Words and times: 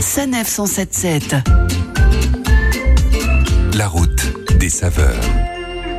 Sanef 0.00 0.48
177. 0.48 1.36
La 3.76 3.86
route 3.86 4.32
des 4.58 4.70
saveurs. 4.70 5.20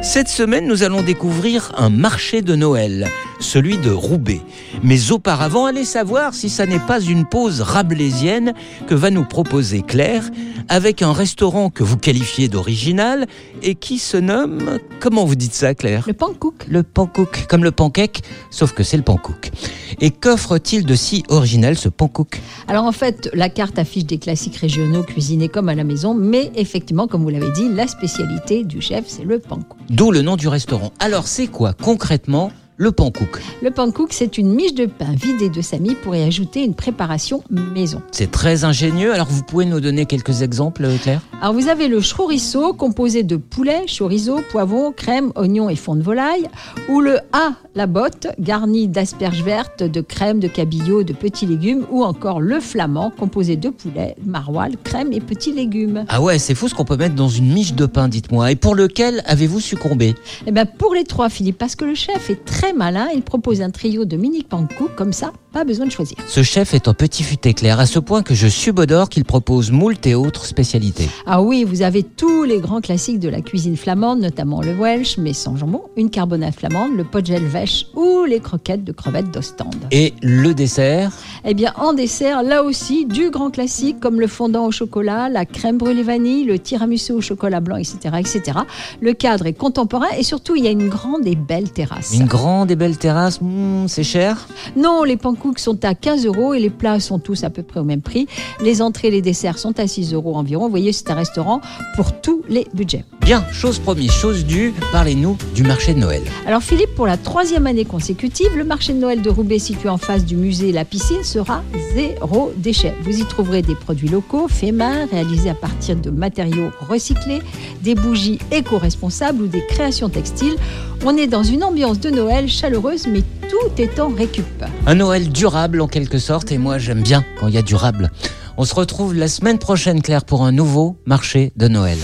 Cette 0.01 0.27
semaine, 0.27 0.67
nous 0.67 0.81
allons 0.81 1.04
découvrir 1.04 1.71
un 1.78 1.89
marché 1.89 2.42
de 2.42 2.56
Noël, 2.56 3.08
celui 3.41 3.77
de 3.77 3.91
Roubaix. 3.91 4.41
Mais 4.83 5.12
auparavant, 5.12 5.65
allez 5.65 5.85
savoir 5.85 6.33
si 6.33 6.49
ça 6.49 6.65
n'est 6.65 6.79
pas 6.79 7.01
une 7.01 7.25
pause 7.25 7.62
rabelaisienne 7.62 8.53
que 8.87 8.96
va 8.96 9.10
nous 9.10 9.25
proposer 9.25 9.81
Claire 9.81 10.29
avec 10.69 11.01
un 11.01 11.12
restaurant 11.12 11.69
que 11.69 11.83
vous 11.83 11.97
qualifiez 11.97 12.47
d'original 12.47 13.28
et 13.62 13.75
qui 13.75 13.99
se 13.99 14.17
nomme... 14.17 14.79
Comment 14.99 15.25
vous 15.25 15.35
dites 15.35 15.53
ça, 15.53 15.75
Claire? 15.75 16.05
Le 16.07 16.13
pankouk. 16.13 16.66
Le 16.70 16.84
pankouk, 16.84 17.48
comme 17.48 17.63
le 17.63 17.71
pancake, 17.71 18.21
sauf 18.52 18.71
que 18.71 18.84
c'est 18.84 18.98
le 18.98 19.03
pankouk. 19.03 19.52
Et 19.99 20.12
qu'offre-t-il 20.12 20.85
de 20.85 20.95
si 20.95 21.23
original 21.30 21.77
ce 21.77 21.89
pankouk 21.89 22.39
Alors 22.67 22.85
en 22.85 22.91
fait, 22.91 23.30
la 23.34 23.49
carte 23.49 23.77
affiche 23.80 24.05
des 24.05 24.17
classiques 24.17 24.58
régionaux 24.58 25.03
cuisinés 25.03 25.49
comme 25.49 25.69
à 25.69 25.75
la 25.75 25.83
maison, 25.83 26.13
mais 26.13 26.52
effectivement, 26.55 27.08
comme 27.08 27.23
vous 27.23 27.30
l'avez 27.30 27.52
dit, 27.52 27.67
la 27.69 27.88
spécialité 27.88 28.63
du 28.63 28.81
chef, 28.81 29.05
c'est 29.08 29.25
le 29.25 29.39
pankouk. 29.39 29.77
D'où 29.89 30.11
le 30.11 30.21
nom 30.21 30.35
du 30.38 30.47
restaurant. 30.47 30.94
Alors 30.99 31.27
c'est 31.27 31.47
quoi 31.47 31.73
concrètement? 31.73 32.52
Le 32.81 32.91
pankouk 32.91 33.40
Le 33.62 33.70
pankouk, 33.70 34.12
c'est 34.12 34.40
une 34.40 34.55
miche 34.55 34.73
de 34.73 34.88
pain 34.88 35.13
vidée 35.13 35.49
de 35.49 35.62
sa 35.62 35.77
mie 35.77 35.94
pour 35.94 36.16
y 36.16 36.23
ajouter 36.23 36.63
une 36.63 36.73
préparation 36.73 37.44
maison. 37.52 38.02
C'est 38.12 38.31
très 38.31 38.63
ingénieux. 38.63 39.13
Alors 39.13 39.27
vous 39.30 39.44
pouvez 39.44 39.66
nous 39.66 39.80
donner 39.80 40.08
quelques 40.08 40.41
exemples, 40.41 40.88
Claire? 41.03 41.22
Alors 41.44 41.53
vous 41.53 41.67
avez 41.67 41.88
le 41.88 42.02
chorizo 42.02 42.73
composé 42.73 43.22
de 43.22 43.36
poulet, 43.36 43.86
chorizo, 43.86 44.41
poivron, 44.49 44.91
crème, 44.91 45.31
oignon 45.36 45.70
et 45.70 45.75
fond 45.75 45.95
de 45.95 46.02
volaille, 46.02 46.48
ou 46.89 47.02
le 47.02 47.20
A, 47.34 47.53
la 47.75 47.86
botte, 47.86 48.27
garni 48.39 48.88
d'asperges 48.88 49.44
vertes, 49.44 49.84
de 49.84 50.02
crème, 50.02 50.39
de 50.39 50.48
cabillaud, 50.48 51.03
de 51.03 51.13
petits 51.13 51.45
légumes, 51.45 51.86
ou 51.91 52.03
encore 52.03 52.41
le 52.41 52.59
flamand 52.59 53.11
composé 53.11 53.58
de 53.58 53.70
poulet, 53.70 54.16
maroilles, 54.25 54.77
crème 54.84 55.13
et 55.13 55.20
petits 55.20 55.53
légumes. 55.53 56.05
Ah 56.09 56.20
ouais, 56.20 56.39
c'est 56.39 56.55
fou 56.55 56.67
ce 56.67 56.73
qu'on 56.73 56.86
peut 56.86 56.98
mettre 56.98 57.14
dans 57.14 57.30
une 57.30 57.53
miche 57.53 57.75
de 57.75 57.86
pain, 57.86 58.08
dites-moi. 58.08 58.52
Et 58.52 58.55
pour 58.55 58.73
lequel 58.73 59.22
avez-vous 59.27 59.59
succombé? 59.59 60.16
Eh 60.48 60.52
bien 60.52 60.66
pour 60.66 60.95
les 60.95 61.03
trois, 61.03 61.30
Philippe, 61.30 61.59
parce 61.59 61.75
que 61.75 61.86
le 61.86 61.94
chef 61.94 62.31
est 62.31 62.44
très 62.44 62.70
malin, 62.77 63.08
il 63.14 63.22
propose 63.22 63.61
un 63.61 63.69
trio 63.69 64.05
de 64.05 64.17
mini 64.17 64.44
pankouk 64.44 64.95
comme 64.95 65.14
ça, 65.14 65.31
pas 65.52 65.64
besoin 65.64 65.86
de 65.86 65.91
choisir. 65.91 66.17
Ce 66.27 66.44
chef 66.44 66.73
est 66.73 66.88
un 66.88 66.94
petit 66.94 67.23
futé 67.23 67.53
clair, 67.53 67.80
à 67.80 67.86
ce 67.86 68.00
point 68.00 68.23
que 68.23 68.33
je 68.33 68.47
subodore 68.47 69.09
qu'il 69.09 69.25
propose 69.25 69.72
moult 69.72 70.05
et 70.05 70.16
autres 70.16 70.45
spécialités. 70.45 71.09
Ah 71.25 71.42
oui, 71.42 71.64
vous 71.64 71.81
avez 71.81 72.03
tous 72.03 72.44
les 72.44 72.59
grands 72.59 72.81
classiques 72.81 73.19
de 73.19 73.30
la 73.30 73.42
cuisine 73.42 73.75
flamande, 73.75 74.22
notamment 74.22 74.61
le 74.61 74.73
Welsh, 74.73 75.17
mais 75.17 75.33
sans 75.33 75.58
jambon, 75.58 75.81
une 75.97 76.09
carbonade 76.09 76.53
flamande, 76.53 76.95
le 76.95 77.03
podgel 77.03 77.44
vèche 77.44 77.86
ou 77.95 78.25
les 78.25 78.39
croquettes 78.39 78.83
de 78.83 78.92
crevettes 78.92 79.31
d'Ostende. 79.31 79.88
Et 79.92 80.14
le 80.22 80.53
dessert? 80.53 81.11
Eh 81.44 81.53
bien, 81.53 81.73
en 81.77 81.94
dessert, 81.94 82.44
là 82.44 82.64
aussi, 82.64 83.05
du 83.05 83.30
grand 83.30 83.49
classique 83.49 83.99
comme 83.99 84.19
le 84.19 84.27
fondant 84.27 84.66
au 84.66 84.72
chocolat, 84.72 85.30
la 85.30 85.45
crème 85.45 85.77
brûlée 85.77 86.03
vanille, 86.03 86.45
le 86.45 86.59
tiramisu 86.59 87.14
au 87.14 87.22
chocolat 87.22 87.59
blanc, 87.59 87.77
etc., 87.77 87.97
etc. 88.19 88.59
Le 89.02 89.14
cadre 89.14 89.47
est 89.47 89.53
contemporain 89.53 90.09
et 90.17 90.23
surtout, 90.23 90.55
il 90.55 90.64
y 90.64 90.67
a 90.67 90.72
une 90.72 90.88
grande 90.89 91.25
et 91.25 91.36
belle 91.36 91.72
terrasse. 91.72 92.14
Une 92.14 92.25
grande 92.25 92.61
et 92.67 92.76
belle 92.76 92.98
terrasse, 92.98 93.40
hmm, 93.42 93.88
c'est 93.88 94.04
cher 94.04 94.48
Non, 94.76 95.04
les 95.04 95.17
pancakes 95.17 95.59
sont 95.59 95.84
à 95.86 95.95
15 95.95 96.26
euros 96.26 96.54
et 96.54 96.59
les 96.59 96.70
plats 96.70 97.00
sont 97.00 97.20
tous 97.20 97.44
à 97.44 97.50
peu 97.50 97.64
près 97.64 97.80
au 97.80 97.84
même 97.84 98.02
prix. 98.02 98.28
Les 98.62 98.81
entrées 98.81 99.09
et 99.09 99.12
les 99.12 99.22
desserts 99.22 99.58
sont 99.58 99.80
à 99.80 99.88
6 99.88 100.14
euros 100.14 100.36
environ. 100.36 100.66
Vous 100.66 100.72
voyez, 100.72 100.94
c'est 100.94 101.09
un 101.09 101.16
restaurant 101.16 101.62
pour 101.95 102.22
tous 102.22 102.42
les 102.50 102.67
budgets. 102.73 103.06
Bien, 103.22 103.44
chose 103.52 103.78
promise, 103.80 104.12
chose 104.12 104.45
due, 104.45 104.73
parlez-nous 104.92 105.38
du 105.54 105.64
marché 105.64 105.94
de 105.94 106.00
Noël. 106.00 106.23
Alors 106.48 106.64
Philippe, 106.64 106.95
pour 106.95 107.06
la 107.06 107.17
troisième 107.17 107.67
année 107.67 107.86
consécutive, 107.86 108.58
le 108.58 108.64
marché 108.64 108.94
de 108.94 109.00
Noël 109.00 109.22
de 109.22 109.30
Roubaix 109.30 109.59
situé 109.59 109.89
en 109.89 109.98
face 109.98 110.26
du 110.26 110.36
musée 110.36 110.72
la 110.72 110.86
piscine 110.86 111.23
sera 111.23 111.64
zéro 111.94 112.52
déchet. 112.58 112.94
Vous 113.04 113.20
y 113.20 113.26
trouverez 113.26 113.62
des 113.62 113.76
produits 113.76 114.09
locaux, 114.09 114.48
faits 114.48 114.73
main, 114.73 115.06
réalisés 115.12 115.50
à 115.50 115.54
partir 115.54 115.95
de 115.95 116.09
matériaux 116.09 116.72
recyclés, 116.89 117.42
des 117.82 117.95
bougies 117.95 118.39
éco-responsables 118.52 119.44
ou 119.44 119.48
des 119.48 119.66
créations 119.67 120.09
textiles. 120.09 120.56
On 121.04 121.17
est 121.17 121.27
dans 121.27 121.44
une 121.44 121.64
ambiance 121.64 122.00
de 122.00 122.10
Noël 122.41 122.49
chaleureuse 122.49 123.07
mais 123.07 123.21
tout 123.49 123.81
est 123.81 123.99
en 123.99 124.09
récup. 124.09 124.45
Un 124.87 124.95
Noël 124.95 125.29
durable 125.29 125.79
en 125.79 125.87
quelque 125.87 126.17
sorte, 126.17 126.52
et 126.52 126.57
moi 126.57 126.79
j'aime 126.79 127.03
bien 127.03 127.23
quand 127.39 127.47
il 127.47 127.53
y 127.53 127.57
a 127.57 127.61
durable. 127.61 128.09
On 128.57 128.66
se 128.66 128.74
retrouve 128.74 129.13
la 129.13 129.28
semaine 129.28 129.59
prochaine, 129.59 130.02
Claire, 130.02 130.25
pour 130.25 130.44
un 130.44 130.52
nouveau 130.52 130.97
marché 131.06 131.52
de 131.56 131.68
Noël. 131.68 132.00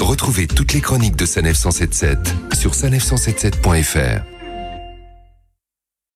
Retrouvez 0.00 0.48
toutes 0.48 0.72
les 0.72 0.80
chroniques 0.80 1.16
de 1.16 1.26
Sanef 1.26 1.56
177 1.56 2.18
sur 2.54 2.72
sanef177.fr. 2.72 4.31